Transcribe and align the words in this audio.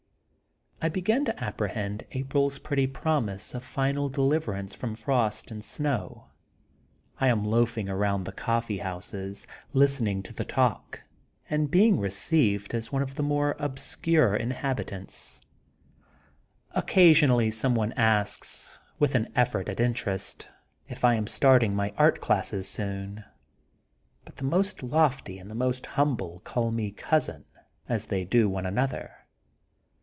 I 0.83 0.89
begin 0.89 1.25
to 1.25 1.43
apprehend 1.43 2.05
April's 2.13 2.57
pretty 2.57 2.87
promise 2.87 3.53
of 3.53 3.63
final 3.63 4.09
deliverance 4.09 4.73
from 4.73 4.95
frost 4.95 5.51
and 5.51 5.63
snow. 5.63 6.31
I 7.19 7.27
am 7.27 7.45
loafing 7.45 7.87
around 7.87 8.23
the 8.23 8.31
coflfee 8.31 8.79
houses, 8.81 9.45
listening 9.73 10.23
to 10.23 10.33
the 10.33 10.43
talk, 10.43 11.03
and 11.47 11.69
being 11.69 11.99
re 11.99 12.09
ceived 12.09 12.73
as 12.73 12.91
one 12.91 13.03
of 13.03 13.13
the 13.13 13.21
more 13.21 13.55
obscure 13.59 14.35
inhabitants. 14.35 15.39
Occasionally 16.71 17.51
some 17.51 17.75
one 17.75 17.93
asks, 17.93 18.79
witli 18.99 19.13
an 19.13 19.31
effort 19.35 19.69
at 19.69 19.79
interest, 19.79 20.47
if 20.89 21.05
I 21.05 21.13
am 21.13 21.27
starting 21.27 21.75
my 21.75 21.93
art 21.95 22.19
classes 22.21 22.67
soon. 22.67 23.23
But 24.25 24.35
the 24.37 24.45
most 24.45 24.81
lofty 24.81 25.37
and 25.37 25.47
the 25.47 25.53
most 25.53 25.85
humble 25.85 26.39
call 26.43 26.71
me 26.71 26.89
*' 26.91 26.91
cousin,*' 27.09 27.45
as 27.87 28.07
they 28.07 28.25
do 28.25 28.49
one 28.49 28.65
another. 28.65 29.11